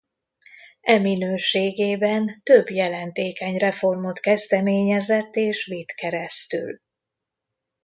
E 0.81 0.97
minőségében 0.97 2.39
több 2.43 2.69
jelentékeny 2.69 3.57
reformot 3.57 4.19
kezdeményezett 4.19 5.35
és 5.35 5.65
vitt 5.65 5.91
keresztül. 5.91 6.79